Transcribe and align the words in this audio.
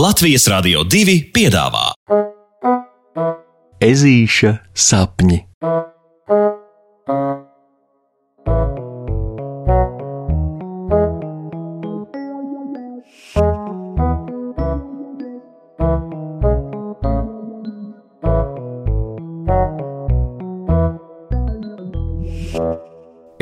Latvijas 0.00 0.46
Rādio 0.48 0.80
2 0.88 1.14
piedāvā 1.34 1.90
Ezīša 3.84 4.52
sapņi. 4.72 5.36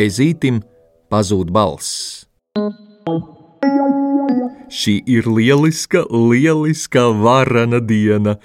Ezītim 0.08 0.64
pazūd 1.06 1.54
balss. 1.54 2.26
Šī 4.68 4.98
ir 5.08 5.24
lieliska, 5.24 6.02
lieliska 6.12 7.06
varana 7.22 7.80
diena. 7.80 8.36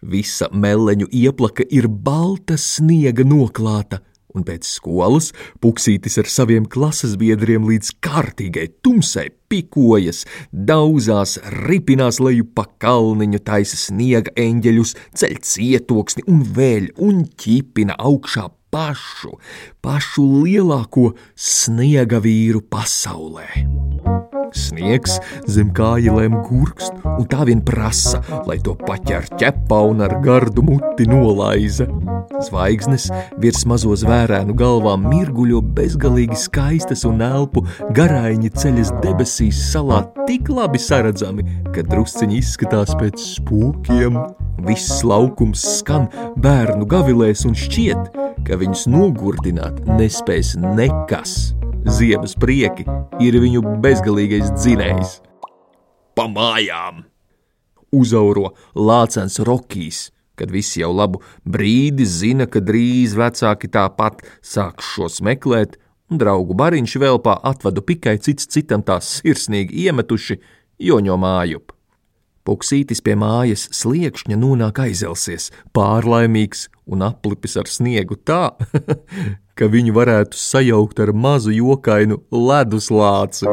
Visa 0.00 0.50
meleņu 0.52 1.08
ieplaka 1.08 1.64
ir 1.72 1.88
balta 1.88 2.58
sniega 2.60 3.24
noklāta, 3.24 4.00
un 4.36 4.44
pēc 4.44 4.68
skolas 4.68 5.30
puksītis 5.64 6.18
ar 6.20 6.28
saviem 6.28 6.68
klases 6.68 7.16
biedriem 7.20 7.64
līdz 7.68 7.94
kārtīgai 8.04 8.66
tumsai 8.84 9.30
pikojas, 9.48 10.26
daudzās, 10.52 11.38
ripinās 11.64 12.20
leju 12.20 12.48
pa 12.54 12.66
kalniņu, 12.80 13.40
taisa 13.44 13.80
sniega 13.80 14.36
eņģeļus, 14.36 14.96
ceļ 15.16 15.36
cietoksni 15.52 16.28
un 16.28 16.44
vēļ 16.44 16.90
un 17.08 17.24
ķipina 17.40 17.96
augšā 17.96 18.50
pašu, 18.70 19.38
pašu 19.80 20.26
lielāko 20.44 21.14
sniega 21.36 22.20
vīru 22.20 22.60
pasaulē. 22.68 24.19
Sniegs 24.56 25.18
zem 25.50 25.70
kājām 25.76 26.40
gurkst, 26.46 26.96
un 27.04 27.26
tā 27.30 27.44
vien 27.48 27.62
prasa, 27.66 28.20
lai 28.48 28.58
to 28.64 28.74
paķer 28.78 29.28
ķepā 29.40 29.80
un 29.90 30.04
ar 30.06 30.16
gardu 30.24 30.64
muti 30.66 31.06
nolaiza. 31.10 31.86
Zvaigznes 32.40 33.08
virs 33.42 33.66
mazo 33.68 33.94
zvērēnu 33.98 34.54
galvām 34.58 35.06
mirguļo 35.10 35.60
bezgalīgi 35.76 36.38
skaistas 36.40 37.04
un 37.08 37.22
elpu 37.24 37.64
garaiņi 37.96 38.52
ceļas 38.56 38.94
debesīs 39.04 39.60
salā 39.72 40.02
tik 40.26 40.50
labi 40.52 40.80
saredzami, 40.80 41.46
ka 41.74 41.84
drusciņi 41.86 42.40
izskatās 42.40 42.94
pēc 43.00 43.20
spūkiem. 43.36 44.18
Viss 44.66 45.00
laukums 45.06 45.62
skan 45.78 46.08
bērnu 46.40 46.88
gavilēs 46.88 47.46
un 47.48 47.56
šķiet, 47.56 48.12
ka 48.44 48.60
viņus 48.60 48.88
nogurdināt 48.92 49.80
nespēs 49.88 50.56
nekas. 50.60 51.59
Ziemas 51.88 52.34
prieki 52.36 52.84
ir 53.24 53.36
viņu 53.40 53.62
bezgalīgais 53.80 54.50
dzinējs. 54.52 55.14
Pa 56.12 56.26
mājām! 56.28 57.06
Uzauro 57.96 58.50
lācens 58.76 59.38
Rokijs, 59.40 60.10
kad 60.36 60.52
visi 60.52 60.82
jau 60.82 60.90
labu 60.92 61.22
brīdi 61.48 62.04
zina, 62.04 62.44
ka 62.44 62.60
drīz 62.60 63.16
vecāki 63.16 63.70
tāpat 63.72 64.20
sāks 64.44 64.92
šos 64.92 65.20
meklēt, 65.24 65.78
un 66.12 66.20
draugu 66.20 66.54
bariņš 66.58 66.98
vēlpā 67.00 67.40
atvadu 67.48 67.82
pikai 67.86 68.18
cits 68.20 68.50
citam 68.52 68.84
tās 68.84 69.08
sirsnīgi 69.16 69.86
iemetuši 69.86 70.36
joņo 70.90 71.16
mājup. 71.16 71.72
Puksītis 72.44 73.00
pie 73.04 73.16
mājas 73.20 73.68
sliekšņa 73.76 74.36
nonāk 74.36 74.80
aizelsies, 74.84 75.50
pārlaimīgs 75.76 76.68
un 76.88 77.04
aplipis 77.08 77.56
ar 77.60 77.68
sniegu 77.68 78.16
tā, 78.16 78.50
ka 79.60 79.68
viņu 79.68 79.92
varētu 79.92 80.38
sajaukt 80.40 81.02
ar 81.04 81.12
mazu 81.12 81.52
jokainu 81.52 82.22
leduslāci. 82.32 83.44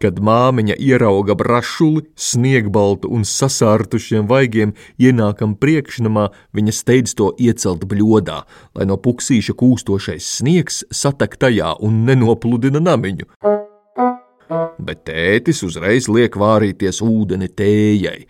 Kad 0.00 0.16
māmiņa 0.24 0.74
ierauga 0.80 1.36
brašuli, 1.36 2.06
sniegbaltu 2.18 3.10
un 3.12 3.22
sasārtušiem 3.28 4.26
vaigiem 4.26 4.72
ienākam 4.98 5.52
priekšnamā, 5.60 6.30
viņa 6.56 6.74
steidz 6.74 7.12
to 7.14 7.28
iecelt 7.38 7.84
bļodā, 7.86 8.38
lai 8.74 8.86
no 8.88 8.96
puksīša 8.96 9.54
kūstošais 9.60 10.30
sniegs 10.40 10.80
satek 10.90 11.36
tajā 11.38 11.74
un 11.84 12.00
nenopludina 12.08 12.80
namiņu. 12.82 13.28
Bet 14.80 15.04
tētis 15.06 15.60
uzreiz 15.68 16.08
liek 16.10 16.34
vārīties 16.40 16.98
ūdeni 17.04 17.52
tējai. 17.52 18.24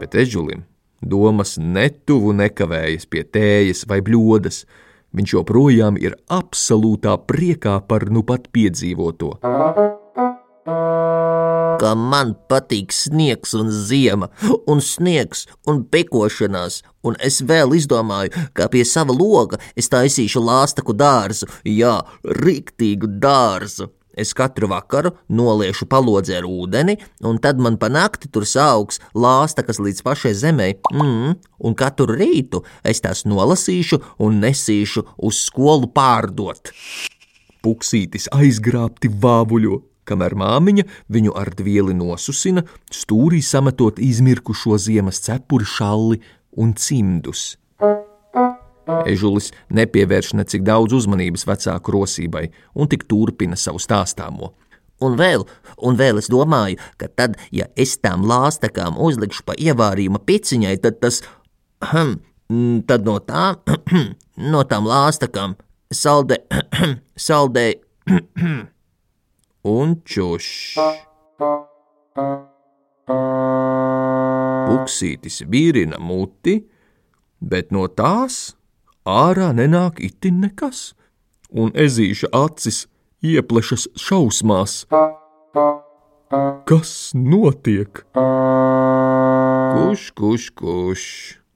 Bet 0.00 0.16
ežulim 0.24 0.64
Domas 1.00 1.56
netuvu 1.58 2.32
nekavējas 2.34 3.06
pie 3.06 3.22
tējas 3.22 3.84
vai 3.90 4.00
bļodas. 4.02 4.64
Viņš 5.14 5.34
joprojām 5.36 5.96
ir 6.00 6.18
absolūtā 6.28 7.14
priekā 7.30 7.78
par 7.88 8.08
nu 8.12 8.24
pat 8.26 8.50
piedzīvoto. 8.52 9.36
Kā 11.78 11.92
man 11.94 12.34
patīk 12.50 12.92
sniegs 12.92 13.54
un 13.54 13.70
ziema, 13.70 14.28
un 14.66 14.82
sniegs 14.82 15.46
un 15.70 15.84
pekošanās, 15.86 16.82
un 17.06 17.16
es 17.24 17.38
vēl 17.46 17.76
izdomāju, 17.78 18.34
kā 18.52 18.66
pie 18.72 18.82
sava 18.84 19.14
loga 19.14 19.60
es 19.78 19.88
taisīšu 19.92 20.42
lāstaku 20.42 20.96
dārzu, 20.98 21.46
jā, 21.64 22.00
riktīgu 22.42 23.14
dārzu. 23.22 23.92
Es 24.18 24.32
katru 24.34 24.66
vakaru 24.70 25.12
noliešu 25.30 25.86
palodzē 25.90 26.40
ar 26.40 26.46
ūdeni, 26.48 26.96
un 27.28 27.38
tad 27.42 27.60
man 27.62 27.76
pa 27.78 27.86
nakti 27.92 28.30
tur 28.32 28.46
augs 28.58 28.98
lāsta, 29.14 29.62
kas 29.62 29.78
līdz 29.78 30.02
pašai 30.02 30.34
zemē, 30.34 30.68
mm, 30.90 31.36
un 31.62 31.76
katru 31.78 32.08
rītu 32.10 32.64
es 32.82 33.00
tās 33.04 33.24
nolasīšu 33.24 34.00
un 34.18 34.40
nesīšu 34.42 35.04
uz 35.22 35.44
skolu 35.46 35.92
pārdot. 35.94 36.72
Puksītis 37.62 38.26
aizgrābti 38.34 39.10
vāvuļo, 39.10 39.82
kamēr 40.08 40.34
māmiņa 40.34 40.86
viņu 41.14 41.36
ar 41.38 41.52
dvieli 41.54 41.94
nosusina, 41.94 42.64
stūrī 42.90 43.42
sametot 43.44 44.02
izmirkušo 44.02 44.78
ziemas 44.82 45.22
cepuri 45.26 45.68
šalli 45.76 46.22
un 46.58 46.74
cimdus. 46.74 47.52
Ežulis 48.88 49.50
nepievērš 49.74 50.32
necik 50.38 50.64
daudz 50.64 50.94
uzmanības 50.96 51.44
vecāku 51.48 51.92
rosībai 51.92 52.46
un 52.74 52.88
tik 52.88 53.04
turpina 53.10 53.58
savu 53.58 53.80
stāstāmo. 53.82 54.54
Un 55.04 55.14
vēl, 55.18 55.44
un 55.86 55.98
vēl 55.98 56.18
es 56.18 56.30
domāju, 56.32 56.80
ka 56.98 57.06
tad, 57.06 57.36
ja 57.54 57.68
es 57.78 57.94
tām 58.02 58.24
lāstakām 58.26 58.98
uzlikšu 58.98 59.44
pa 59.46 59.54
ievārījuma 59.54 60.18
piciņai, 60.26 60.74
tad 60.82 60.98
tas, 61.04 61.20
hm, 61.84 62.16
tad 62.88 63.06
no 63.06 63.18
tām, 63.22 63.60
no 64.52 64.64
tām 64.66 64.88
lāstakām 64.90 65.54
saldē, 65.94 66.40
saldē, 67.28 67.68
un 69.78 69.96
čuš. 70.02 70.50
Puksītis 74.68 75.44
vīrina 75.48 76.00
muti, 76.02 76.58
bet 77.38 77.70
no 77.70 77.86
tās 77.86 78.57
ārā 79.08 79.50
nenāk 79.56 80.02
itin 80.04 80.42
nekas, 80.44 80.92
un 81.48 81.72
ezīša 81.72 82.30
acis 82.36 82.84
ieplešas 83.24 83.88
šausmās. 83.96 84.84
Kas 86.68 86.92
notiek? 87.16 88.04
Kuš, 89.72 90.10
kuš, 90.12 90.50
kuš, 90.60 91.02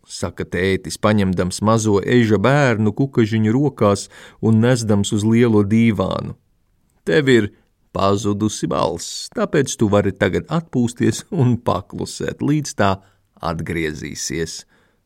saka 0.08 0.46
tētis, 0.48 0.96
paņemdams 0.96 1.60
mazo 1.64 1.98
eža 2.00 2.40
bērnu 2.40 2.94
kukažiņu 2.96 3.52
rokās 3.52 4.08
un 4.40 4.62
nesdams 4.64 5.12
uz 5.12 5.26
lielo 5.28 5.64
dīvānu. 5.68 6.36
Tev 7.04 7.28
ir 7.28 7.50
pazudusi 7.92 8.68
balss, 8.70 9.28
tāpēc 9.36 9.76
tu 9.76 9.90
vari 9.92 10.14
tagad 10.16 10.48
atpūsties 10.48 11.26
un 11.36 11.58
paklusēt, 11.60 12.40
līdz 12.40 12.76
tā 12.78 12.92
atgriezīsies 13.42 14.62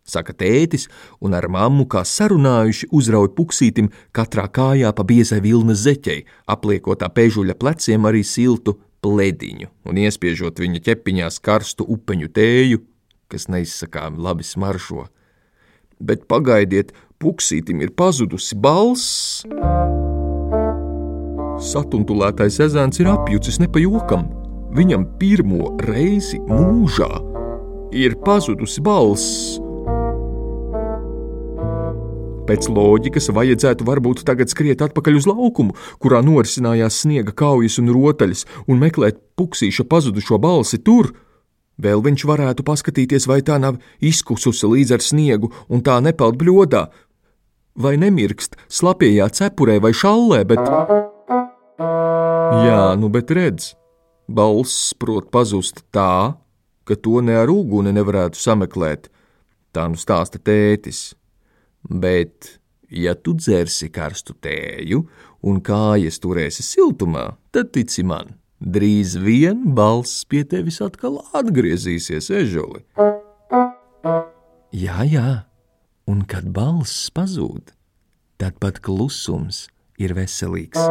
saka 0.07 0.33
tētis, 0.33 0.87
un 1.21 1.35
ar 1.37 1.49
mammu 1.53 1.87
kā 1.91 2.05
sarunājuši 2.07 2.91
uzrauj 2.95 3.33
puksītim 3.37 3.91
katrā 4.17 4.47
kājā 4.49 4.93
pa 4.97 5.07
biezai 5.07 5.43
vilnas 5.45 5.83
zeķei, 5.85 6.25
apliekot 6.47 7.03
tā 7.03 7.11
pēžuļa 7.13 7.59
pleciem 7.59 8.07
arī 8.09 8.23
siltu 8.25 8.79
plediņu 9.05 9.71
un 9.87 10.01
iespiežot 10.03 10.63
viņa 10.63 10.83
ķepiņās 10.89 11.41
karstu 11.45 11.87
upeņu 11.97 12.31
tēju, 12.35 12.83
kas 13.31 13.49
neizsakām 13.53 14.19
labi 14.23 14.47
smaržo. 14.47 15.07
Bet 15.99 16.27
pagaidiet, 16.29 16.93
puksītim 17.23 17.81
ir 17.85 17.95
pazudusi 17.97 18.57
balss. 18.59 19.45
Satuntulētais 21.57 22.59
ezēns 22.67 23.01
ir 23.01 23.09
apjucis 23.15 23.61
ne 23.63 23.71
pa 23.73 23.81
jokam. 23.81 24.27
Viņam 24.77 25.07
pirmo 25.21 25.73
reizi 25.87 26.37
mūžā 26.45 27.09
ir 27.97 28.19
pazudusi 28.27 28.83
balss. 28.85 29.57
Pēc 32.47 32.69
loģikas 32.71 33.27
vajadzētu 33.35 33.87
varbūt 33.87 34.23
tagad 34.27 34.51
skriet 34.53 34.83
atpakaļ 34.85 35.17
uz 35.19 35.25
laukumu, 35.27 35.75
kurā 35.99 36.21
norisinājās 36.23 37.01
sniega 37.03 37.35
kaujas 37.35 37.81
un 37.83 37.91
rotaļas, 37.91 38.45
un 38.71 38.79
meklēt 38.79 39.19
puksīša 39.39 39.87
pazudušo 39.91 40.39
balsi 40.39 40.79
tur. 40.79 41.11
Vēl 41.83 42.05
viņš 42.07 42.23
varētu 42.31 42.65
paskatīties, 42.65 43.27
vai 43.27 43.41
tā 43.45 43.59
nav 43.61 43.81
izkususi 43.99 44.71
līdz 44.71 44.95
ar 44.97 45.03
sniegu 45.05 45.51
un 45.67 45.83
tā 45.85 45.99
nepeld 46.01 46.39
bļodā, 46.41 46.87
vai 47.83 47.97
nemirkst 48.01 48.55
slapjā 48.71 49.27
cepurē 49.29 49.81
vai 49.83 49.93
šallē, 49.93 50.41
bet. 50.47 50.63
Jā, 52.63 52.95
nu 52.97 53.11
bet 53.13 53.35
redz, 53.35 53.75
Balss 54.31 54.95
prot 54.99 55.29
pazust 55.35 55.83
tā, 55.95 56.39
ka 56.87 56.95
to 56.95 57.21
ne 57.27 57.37
ar 57.43 57.51
uguni 57.51 57.93
nevarētu 57.95 58.39
sameklēt, 58.39 59.11
tā 59.75 59.91
nu 59.91 59.99
stāsta 59.99 60.39
tētis. 60.39 61.17
Bet, 61.91 62.59
ja 62.91 63.15
tu 63.15 63.37
dzersi 63.39 63.91
karstu 63.95 64.35
tēju 64.43 65.05
un 65.47 65.61
kājas 65.65 66.19
turēsi 66.23 66.65
siltumā, 66.67 67.29
tad 67.55 67.71
tici 67.75 68.03
man, 68.07 68.35
drīz 68.61 69.17
vien 69.23 69.63
balss 69.77 70.25
pie 70.29 70.43
tevis 70.49 70.81
atkal 70.85 71.21
atgriezīsies 71.37 72.31
ežuli. 72.43 72.83
Jā, 74.77 75.05
jā, 75.09 75.29
un 76.11 76.25
kad 76.29 76.49
balss 76.53 77.11
pazūd, 77.15 77.73
tad 78.41 78.59
pat 78.61 78.83
klusums 78.85 79.67
ir 80.03 80.17
veselīgs. 80.17 80.83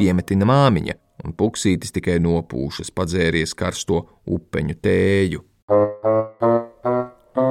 Piemetina 0.00 0.48
māmiņa, 0.48 0.96
un 1.26 1.34
puksītis 1.36 1.94
tikai 1.94 2.18
nopūšas, 2.22 2.92
padzēries 2.94 3.54
karsto 3.58 4.04
upeņu 4.26 4.78
tēju. 4.82 5.44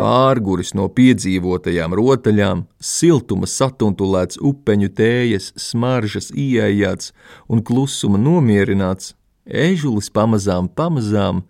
Pārguris 0.05 0.75
no 0.77 0.85
piedzīvotajām 0.93 1.95
rotaļām, 1.97 2.59
siltuma 2.77 3.47
satuntulēts 3.49 4.37
upeņu 4.37 4.91
tējas, 4.93 5.47
smaržas 5.57 6.27
ieejāts 6.29 7.09
un 7.49 7.63
klusuma 7.65 8.19
nomierināts, 8.21 9.15
ežulis 9.49 10.11
pamazām, 10.13 10.67
pamazām 10.69 11.41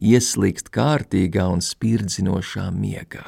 ieslīgst 0.00 0.70
kārtīgā 0.72 1.50
un 1.52 1.60
spirdzinošā 1.60 2.70
miegā. 2.72 3.26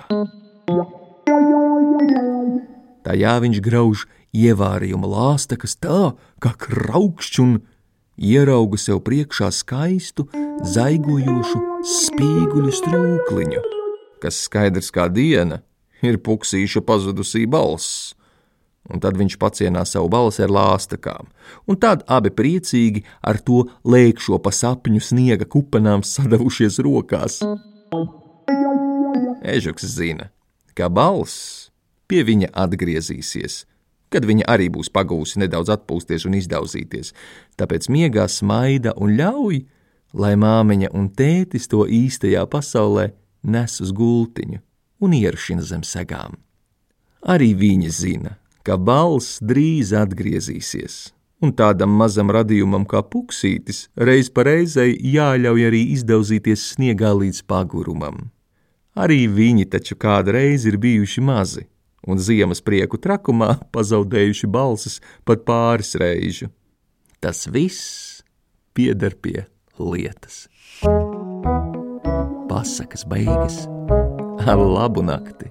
Tajā 3.04 3.34
viņš 3.44 3.60
grauž 3.66 4.06
ievārījuma 4.32 5.10
lāstakas 5.12 5.76
tā, 5.76 6.14
kā 6.40 6.54
kraukšķi 6.64 7.44
un 7.44 7.52
ierauga 8.16 8.80
sev 8.80 9.02
priekšā 9.04 9.52
skaistu, 9.60 10.24
zaigojošu 10.72 11.60
spīguļu 11.98 12.72
strūkliņu, 12.80 13.62
kas 14.22 14.44
skaidrs 14.46 14.92
kā 14.94 15.08
diena, 15.12 15.62
ir 16.06 16.20
puksīša 16.24 16.82
pazudusī 16.86 17.46
balss. 17.50 18.14
Un 18.90 18.98
tad 19.02 19.18
viņš 19.20 19.36
pacienā 19.38 19.84
savu 19.86 20.08
balsi 20.10 20.42
ar 20.42 20.50
lāstakām, 20.50 21.28
un 21.68 21.76
tad 21.78 22.02
abi 22.10 22.32
priecīgi 22.32 23.04
ar 23.22 23.38
to 23.44 23.66
lēkšo 23.84 24.40
pa 24.42 24.50
sapņu 24.56 25.02
sniega 25.04 25.46
kupenām 25.46 26.02
sadavušies 26.06 26.80
rokās. 26.82 27.38
Ežuks 29.44 29.84
zina, 29.84 30.30
ka 30.74 30.88
balss 30.88 31.68
pie 32.10 32.24
viņa 32.26 32.50
atgriezīsies, 32.64 33.64
kad 34.10 34.26
viņa 34.26 34.48
arī 34.50 34.66
būs 34.72 34.90
pagūsi 34.90 35.44
nedaudz 35.44 35.70
atpūsties 35.76 36.26
un 36.26 36.40
izdauzīties, 36.40 37.12
tāpēc 37.60 37.86
miegā 37.92 38.26
smaida 38.32 38.96
un 38.96 39.14
ļauj, 39.20 39.60
lai 40.18 40.34
māmiņa 40.40 40.90
un 40.96 41.12
tētis 41.14 41.70
to 41.70 41.84
īstajā 41.86 42.42
pasaulē 42.50 43.10
nes 43.42 43.80
uz 43.80 43.92
gultiņu 43.96 44.60
un 45.00 45.16
ieršina 45.16 45.64
zem 45.64 45.82
segām. 45.86 46.36
Arī 47.20 47.52
viņi 47.56 47.90
zina, 47.92 48.36
ka 48.64 48.76
balss 48.76 49.40
drīz 49.44 49.92
atgriezīsies, 49.96 51.12
un 51.44 51.52
tādam 51.56 51.92
mazam 51.96 52.32
radījumam 52.32 52.86
kā 52.88 53.02
puksītis 53.04 53.88
reiz 53.96 54.30
pa 54.32 54.44
reizei 54.48 54.96
jāļauj 55.14 55.66
arī 55.68 55.82
izdauzīties 55.96 56.70
sniegā 56.74 57.12
līdz 57.16 57.42
pagurumam. 57.48 58.28
Arī 58.96 59.26
viņi 59.30 59.68
taču 59.70 59.96
kādreiz 59.96 60.66
ir 60.68 60.76
bijuši 60.80 61.22
mazi, 61.24 61.66
un 62.06 62.18
ziemas 62.18 62.60
prieku 62.64 63.00
trakumā 63.00 63.56
pazaudējuši 63.74 64.50
balsis 64.50 65.00
pat 65.24 65.44
pāris 65.48 65.94
reižu. 66.00 66.50
Tas 67.20 67.44
viss 67.48 68.22
pieder 68.72 69.16
pie 69.16 69.44
lietas. 69.76 70.46
Pasakas 72.50 73.04
beigas 73.06 73.68
ar 74.42 74.58
labu 74.58 75.04
nakti. 75.06 75.46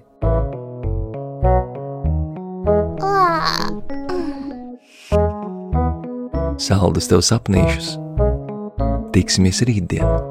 Saldus 6.60 7.08
tev 7.08 7.24
sapnīšus! 7.24 7.94
Tiksimies 9.16 9.64
rītdien! 9.64 10.29